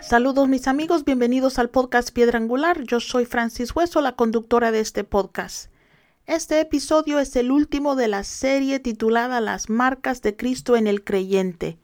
[0.00, 2.80] Saludos mis amigos, bienvenidos al podcast Piedra Angular.
[2.84, 5.70] Yo soy Francis Hueso, la conductora de este podcast.
[6.24, 11.04] Este episodio es el último de la serie titulada Las marcas de Cristo en el
[11.04, 11.76] creyente.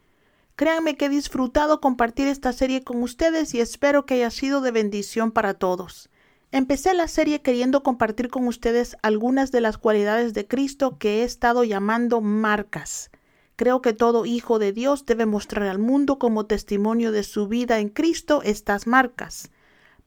[0.57, 4.71] Créanme que he disfrutado compartir esta serie con ustedes y espero que haya sido de
[4.71, 6.11] bendición para todos.
[6.51, 11.25] Empecé la serie queriendo compartir con ustedes algunas de las cualidades de Cristo que he
[11.25, 13.11] estado llamando marcas.
[13.57, 17.79] Creo que todo hijo de Dios debe mostrar al mundo como testimonio de su vida
[17.79, 19.51] en Cristo estas marcas.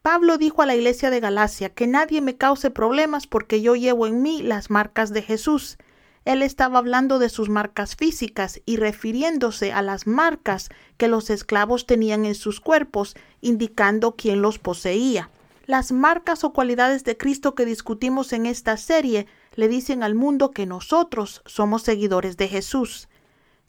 [0.03, 4.05] Pablo dijo a la iglesia de Galacia que nadie me cause problemas porque yo llevo
[4.05, 5.77] en mí las marcas de Jesús.
[6.25, 11.85] Él estaba hablando de sus marcas físicas y refiriéndose a las marcas que los esclavos
[11.85, 15.29] tenían en sus cuerpos, indicando quién los poseía.
[15.67, 20.49] Las marcas o cualidades de Cristo que discutimos en esta serie le dicen al mundo
[20.49, 23.07] que nosotros somos seguidores de Jesús.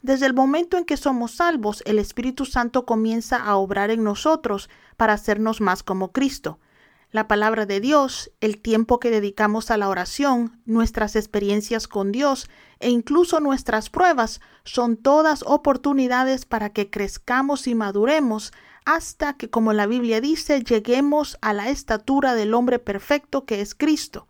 [0.01, 4.69] Desde el momento en que somos salvos, el Espíritu Santo comienza a obrar en nosotros
[4.95, 6.59] para hacernos más como Cristo.
[7.17, 12.47] La palabra de Dios, el tiempo que dedicamos a la oración, nuestras experiencias con Dios
[12.79, 18.53] e incluso nuestras pruebas son todas oportunidades para que crezcamos y maduremos
[18.85, 23.73] hasta que, como la Biblia dice, lleguemos a la estatura del hombre perfecto que es
[23.73, 24.27] Cristo.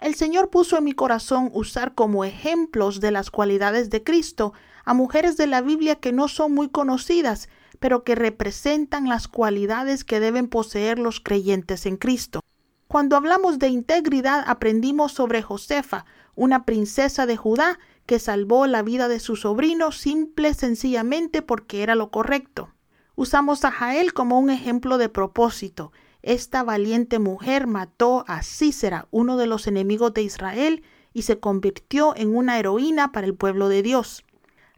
[0.00, 4.54] El Señor puso en mi corazón usar como ejemplos de las cualidades de Cristo
[4.84, 7.48] a mujeres de la Biblia que no son muy conocidas,
[7.84, 12.40] pero que representan las cualidades que deben poseer los creyentes en Cristo.
[12.88, 19.06] Cuando hablamos de integridad aprendimos sobre Josefa, una princesa de Judá que salvó la vida
[19.06, 22.72] de su sobrino simple sencillamente porque era lo correcto.
[23.16, 25.92] Usamos a Jael como un ejemplo de propósito.
[26.22, 30.82] Esta valiente mujer mató a Cícera, uno de los enemigos de Israel,
[31.12, 34.23] y se convirtió en una heroína para el pueblo de Dios.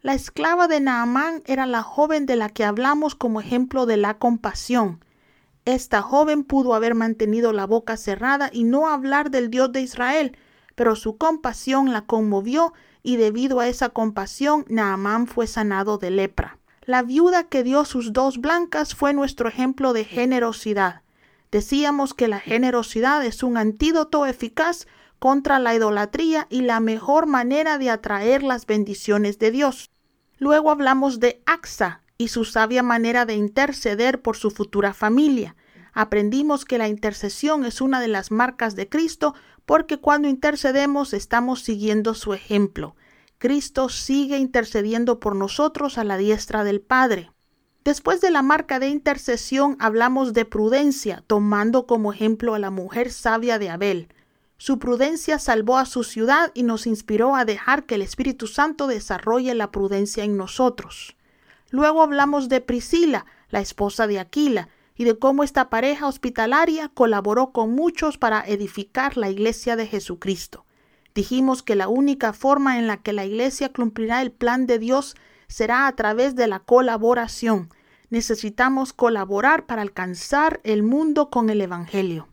[0.07, 4.19] La esclava de Naamán era la joven de la que hablamos como ejemplo de la
[4.19, 5.05] compasión.
[5.65, 10.39] Esta joven pudo haber mantenido la boca cerrada y no hablar del Dios de Israel,
[10.77, 12.73] pero su compasión la conmovió
[13.03, 16.61] y debido a esa compasión Naamán fue sanado de lepra.
[16.83, 21.03] La viuda que dio sus dos blancas fue nuestro ejemplo de generosidad.
[21.51, 24.87] Decíamos que la generosidad es un antídoto eficaz
[25.19, 29.91] contra la idolatría y la mejor manera de atraer las bendiciones de Dios.
[30.39, 35.57] Luego hablamos de Axa y su sabia manera de interceder por su futura familia.
[35.93, 41.63] Aprendimos que la intercesión es una de las marcas de Cristo porque cuando intercedemos estamos
[41.63, 42.97] siguiendo su ejemplo.
[43.39, 47.31] Cristo sigue intercediendo por nosotros a la diestra del Padre.
[47.85, 53.13] Después de la marca de intercesión hablamos de prudencia, tomando como ejemplo a la mujer
[53.13, 54.09] sabia de Abel.
[54.59, 58.87] Su prudencia salvó a su ciudad y nos inspiró a dejar que el Espíritu Santo
[58.87, 61.17] desarrolle la prudencia en nosotros.
[61.71, 67.53] Luego hablamos de Priscila, la esposa de Aquila, y de cómo esta pareja hospitalaria colaboró
[67.53, 70.65] con muchos para edificar la iglesia de Jesucristo.
[71.15, 75.17] Dijimos que la única forma en la que la iglesia cumplirá el plan de Dios
[75.49, 77.69] será a través de la colaboración.
[78.09, 82.29] Necesitamos colaborar para alcanzar el mundo con el Evangelio.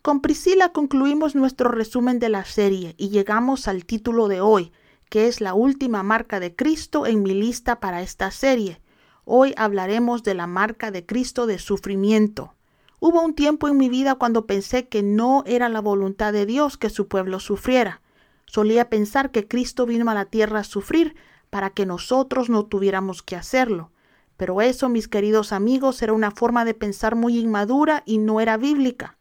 [0.00, 4.72] Con Priscila concluimos nuestro resumen de la serie y llegamos al título de hoy,
[5.10, 8.80] que es la última marca de Cristo en mi lista para esta serie.
[9.24, 12.54] Hoy hablaremos de la marca de Cristo de sufrimiento.
[13.00, 16.76] Hubo un tiempo en mi vida cuando pensé que no era la voluntad de Dios
[16.76, 18.00] que su pueblo sufriera.
[18.46, 21.16] Solía pensar que Cristo vino a la tierra a sufrir
[21.50, 23.90] para que nosotros no tuviéramos que hacerlo.
[24.36, 28.56] Pero eso, mis queridos amigos, era una forma de pensar muy inmadura y no era
[28.56, 29.17] bíblica.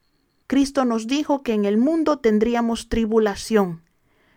[0.47, 3.84] Cristo nos dijo que en el mundo tendríamos tribulación.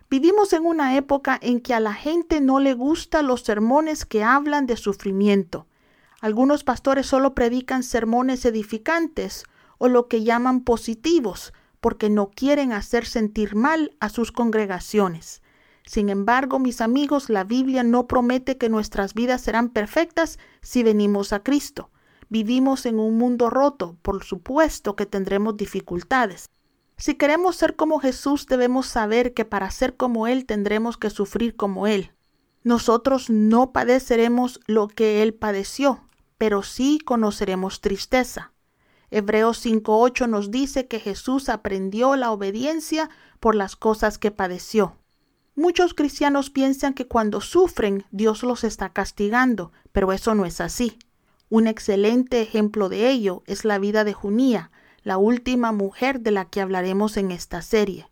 [0.09, 4.21] Vivimos en una época en que a la gente no le gustan los sermones que
[4.21, 5.67] hablan de sufrimiento.
[6.19, 9.45] Algunos pastores solo predican sermones edificantes
[9.77, 15.41] o lo que llaman positivos, porque no quieren hacer sentir mal a sus congregaciones.
[15.85, 21.31] Sin embargo, mis amigos, la Biblia no promete que nuestras vidas serán perfectas si venimos
[21.31, 21.89] a Cristo.
[22.31, 26.49] Vivimos en un mundo roto, por supuesto que tendremos dificultades.
[26.95, 31.57] Si queremos ser como Jesús, debemos saber que para ser como Él tendremos que sufrir
[31.57, 32.13] como Él.
[32.63, 36.07] Nosotros no padeceremos lo que Él padeció,
[36.37, 38.53] pero sí conoceremos tristeza.
[39.09, 43.09] Hebreos 5.8 nos dice que Jesús aprendió la obediencia
[43.41, 44.95] por las cosas que padeció.
[45.53, 50.97] Muchos cristianos piensan que cuando sufren Dios los está castigando, pero eso no es así.
[51.51, 54.71] Un excelente ejemplo de ello es la vida de Junía,
[55.03, 58.09] la última mujer de la que hablaremos en esta serie.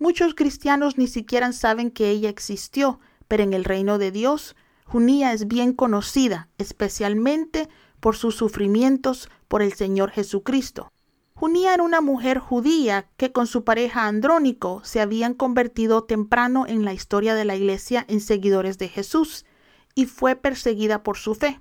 [0.00, 2.98] Muchos cristianos ni siquiera saben que ella existió,
[3.28, 4.56] pero en el reino de Dios,
[4.86, 7.68] Junía es bien conocida, especialmente
[8.00, 10.90] por sus sufrimientos por el Señor Jesucristo.
[11.34, 16.84] Junía era una mujer judía que con su pareja Andrónico se habían convertido temprano en
[16.84, 19.46] la historia de la iglesia en seguidores de Jesús
[19.94, 21.60] y fue perseguida por su fe.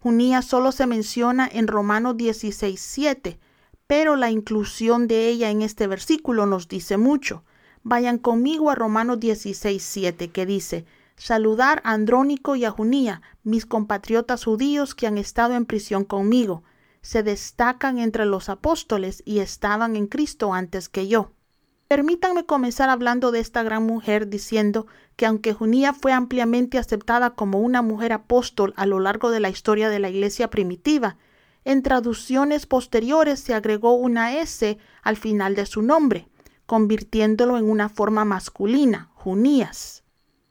[0.00, 3.38] Junía solo se menciona en Romanos 16:7,
[3.86, 7.44] pero la inclusión de ella en este versículo nos dice mucho.
[7.82, 10.84] Vayan conmigo a Romanos 16:7 que dice:
[11.16, 16.62] Saludar a Andrónico y a Junía, mis compatriotas judíos que han estado en prisión conmigo
[17.00, 21.32] se destacan entre los apóstoles y estaban en Cristo antes que yo.
[21.88, 24.86] Permítanme comenzar hablando de esta gran mujer diciendo
[25.16, 29.48] que aunque Junía fue ampliamente aceptada como una mujer apóstol a lo largo de la
[29.48, 31.16] historia de la iglesia primitiva,
[31.64, 36.28] en traducciones posteriores se agregó una S al final de su nombre,
[36.66, 40.04] convirtiéndolo en una forma masculina, Junías.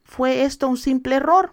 [0.04, 1.52] ¿Fue esto un simple error?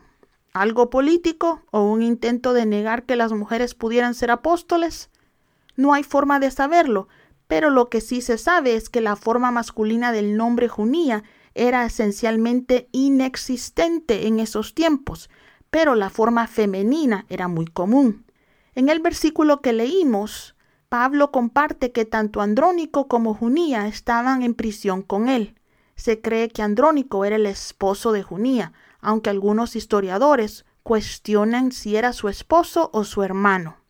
[0.55, 5.11] algo político o un intento de negar que las mujeres pudieran ser apóstoles?
[5.77, 7.09] No hay forma de saberlo,
[7.47, 11.25] pero lo que sí se sabe es que la forma masculina del nombre Junía
[11.55, 15.31] era esencialmente inexistente en esos tiempos,
[15.71, 18.25] pero la forma femenina era muy común.
[18.75, 20.57] En el versículo que leímos,
[20.89, 25.59] Pablo comparte que tanto Andrónico como Junía estaban en prisión con él.
[25.97, 32.13] Se cree que Andrónico era el esposo de Junía, aunque algunos historiadores cuestionan si era
[32.13, 33.84] su esposo o su hermano.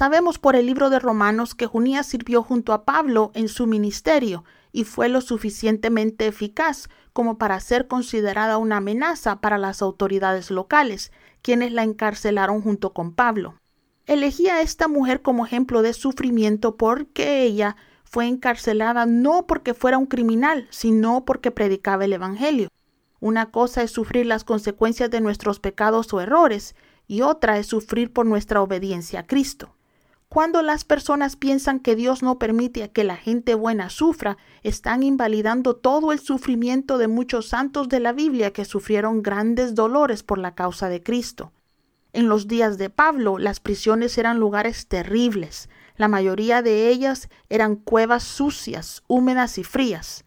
[0.00, 4.44] Sabemos por el libro de Romanos que Junías sirvió junto a Pablo en su ministerio
[4.72, 11.12] y fue lo suficientemente eficaz como para ser considerada una amenaza para las autoridades locales,
[11.42, 13.56] quienes la encarcelaron junto con Pablo.
[14.06, 19.98] Elegí a esta mujer como ejemplo de sufrimiento porque ella fue encarcelada no porque fuera
[19.98, 22.70] un criminal, sino porque predicaba el Evangelio.
[23.20, 26.74] Una cosa es sufrir las consecuencias de nuestros pecados o errores,
[27.06, 29.76] y otra es sufrir por nuestra obediencia a Cristo.
[30.32, 35.74] Cuando las personas piensan que Dios no permite que la gente buena sufra, están invalidando
[35.74, 40.54] todo el sufrimiento de muchos santos de la Biblia que sufrieron grandes dolores por la
[40.54, 41.50] causa de Cristo.
[42.12, 45.68] En los días de Pablo, las prisiones eran lugares terribles.
[45.96, 50.24] La mayoría de ellas eran cuevas sucias, húmedas y frías.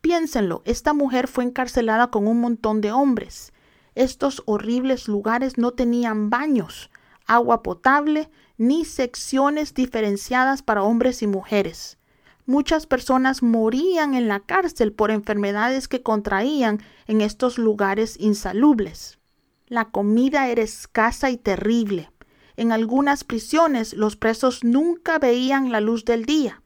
[0.00, 3.52] Piénsenlo, esta mujer fue encarcelada con un montón de hombres.
[3.94, 6.90] Estos horribles lugares no tenían baños,
[7.26, 11.98] agua potable, ni secciones diferenciadas para hombres y mujeres.
[12.46, 19.18] Muchas personas morían en la cárcel por enfermedades que contraían en estos lugares insalubles.
[19.66, 22.10] La comida era escasa y terrible.
[22.56, 26.62] En algunas prisiones los presos nunca veían la luz del día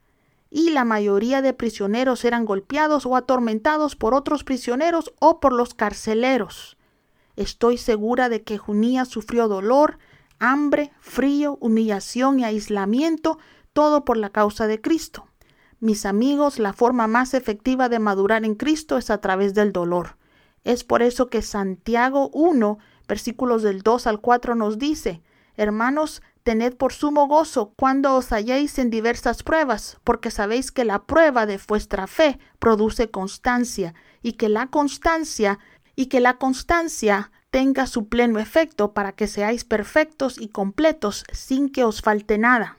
[0.51, 5.73] y la mayoría de prisioneros eran golpeados o atormentados por otros prisioneros o por los
[5.73, 6.77] carceleros.
[7.35, 9.97] Estoy segura de que Junía sufrió dolor,
[10.39, 13.37] hambre, frío, humillación y aislamiento,
[13.73, 15.27] todo por la causa de Cristo.
[15.79, 20.17] Mis amigos, la forma más efectiva de madurar en Cristo es a través del dolor.
[20.63, 25.21] Es por eso que Santiago 1, versículos del 2 al 4 nos dice,
[25.55, 31.03] Hermanos, Tened por sumo gozo cuando os halléis en diversas pruebas, porque sabéis que la
[31.05, 35.59] prueba de vuestra fe produce constancia, y que la constancia,
[35.95, 41.69] y que la constancia tenga su pleno efecto para que seáis perfectos y completos sin
[41.69, 42.77] que os falte nada.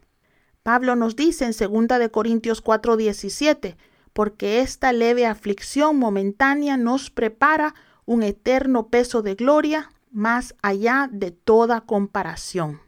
[0.62, 3.76] Pablo nos dice en 2 de Corintios 4:17,
[4.12, 7.74] porque esta leve aflicción momentánea nos prepara
[8.04, 12.80] un eterno peso de gloria más allá de toda comparación.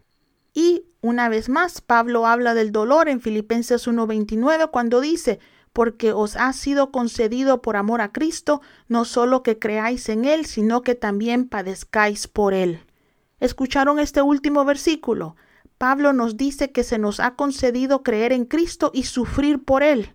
[0.52, 5.40] Y una vez más, Pablo habla del dolor en Filipenses 1:29 cuando dice,
[5.73, 10.47] porque os ha sido concedido por amor a Cristo, no solo que creáis en Él,
[10.47, 12.81] sino que también padezcáis por Él.
[13.41, 15.37] ¿Escucharon este último versículo?
[15.79, 20.14] Pablo nos dice que se nos ha concedido creer en Cristo y sufrir por Él.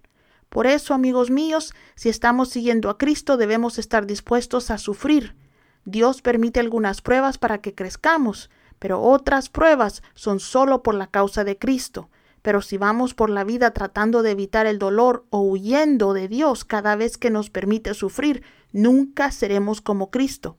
[0.49, 5.35] Por eso, amigos míos, si estamos siguiendo a Cristo, debemos estar dispuestos a sufrir.
[5.83, 8.49] Dios permite algunas pruebas para que crezcamos,
[8.79, 12.09] pero otras pruebas son solo por la causa de Cristo.
[12.47, 16.63] Pero si vamos por la vida tratando de evitar el dolor o huyendo de Dios
[16.63, 20.55] cada vez que nos permite sufrir, nunca seremos como Cristo.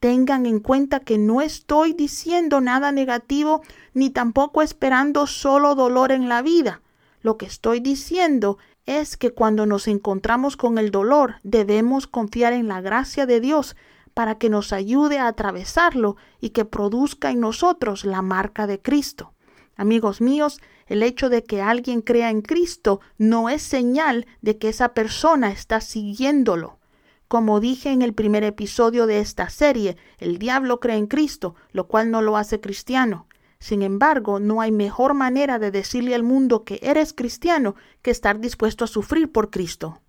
[0.00, 3.60] Tengan en cuenta que no estoy diciendo nada negativo
[3.92, 6.80] ni tampoco esperando solo dolor en la vida.
[7.20, 12.68] Lo que estoy diciendo es que cuando nos encontramos con el dolor debemos confiar en
[12.68, 13.76] la gracia de Dios
[14.14, 19.34] para que nos ayude a atravesarlo y que produzca en nosotros la marca de Cristo.
[19.82, 24.68] Amigos míos, el hecho de que alguien crea en Cristo no es señal de que
[24.68, 26.78] esa persona está siguiéndolo.
[27.26, 31.88] Como dije en el primer episodio de esta serie, el diablo cree en Cristo, lo
[31.88, 33.26] cual no lo hace cristiano.
[33.58, 38.38] Sin embargo, no hay mejor manera de decirle al mundo que eres cristiano que estar
[38.38, 40.00] dispuesto a sufrir por Cristo.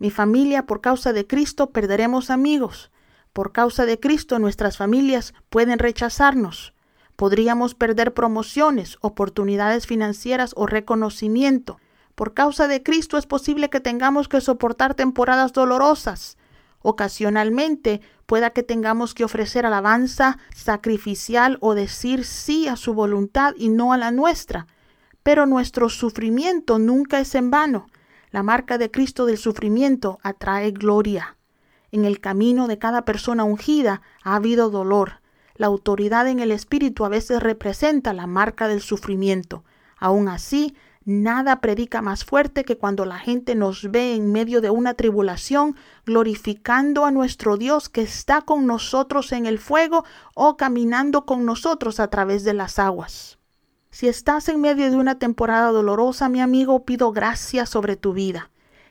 [0.00, 2.90] Mi familia, por causa de Cristo, perderemos amigos.
[3.32, 6.74] Por causa de Cristo, nuestras familias pueden rechazarnos.
[7.22, 11.78] Podríamos perder promociones, oportunidades financieras o reconocimiento.
[12.16, 16.36] Por causa de Cristo es posible que tengamos que soportar temporadas dolorosas.
[16.80, 23.68] Ocasionalmente pueda que tengamos que ofrecer alabanza sacrificial o decir sí a su voluntad y
[23.68, 24.66] no a la nuestra.
[25.22, 27.86] Pero nuestro sufrimiento nunca es en vano.
[28.32, 31.36] La marca de Cristo del sufrimiento atrae gloria.
[31.92, 35.21] En el camino de cada persona ungida ha habido dolor.
[35.56, 39.64] La autoridad en el Espíritu a veces representa la marca del sufrimiento.
[39.98, 44.70] Aun así, Nada predica más fuerte que cuando la gente nos ve en medio de
[44.70, 45.74] una tribulación,
[46.06, 50.04] glorificando a nuestro Dios que está con nosotros en el fuego
[50.34, 53.38] o caminando con nosotros a través de las aguas.
[53.90, 58.50] Si estás en medio de una temporada dolorosa, mi amigo, pido gracia sobre tu vida.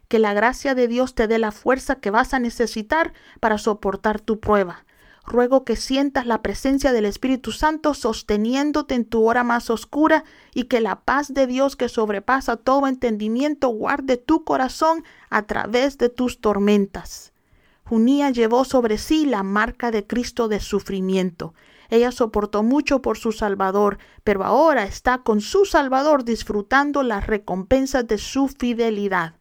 [0.09, 4.19] Que la gracia de Dios te dé la fuerza que vas a necesitar para soportar
[4.19, 4.83] tu prueba
[5.25, 10.23] ruego que sientas la presencia del Espíritu Santo sosteniéndote en tu hora más oscura
[10.53, 15.97] y que la paz de Dios que sobrepasa todo entendimiento guarde tu corazón a través
[15.97, 17.33] de tus tormentas.
[17.83, 21.53] Junía llevó sobre sí la marca de Cristo de sufrimiento.
[21.89, 28.07] Ella soportó mucho por su Salvador, pero ahora está con su Salvador disfrutando las recompensas
[28.07, 29.35] de su fidelidad.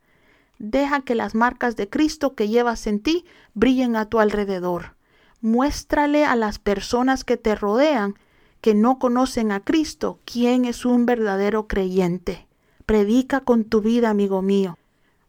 [0.59, 4.97] Deja que las marcas de Cristo que llevas en ti brillen a tu alrededor.
[5.42, 8.14] Muéstrale a las personas que te rodean
[8.61, 12.47] que no conocen a Cristo quién es un verdadero creyente.
[12.85, 14.76] Predica con tu vida, amigo mío.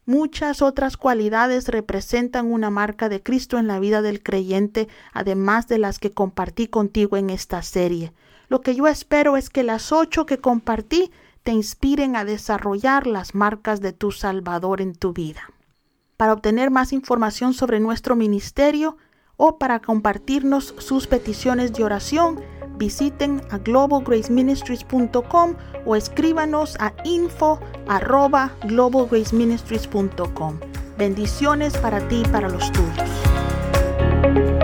[0.04, 5.78] Muchas otras cualidades representan una marca de Cristo en la vida del creyente, además de
[5.78, 8.12] las que compartí contigo en esta serie.
[8.48, 11.10] Lo que yo espero es que las ocho que compartí
[11.42, 15.42] te inspiren a desarrollar las marcas de tu Salvador en tu vida.
[16.16, 18.96] Para obtener más información sobre nuestro ministerio,
[19.44, 22.40] o para compartirnos sus peticiones de oración,
[22.76, 27.58] visiten a globalgraceministries.com o escríbanos a info
[27.88, 28.52] arroba.
[30.96, 34.61] Bendiciones para ti y para los tuyos.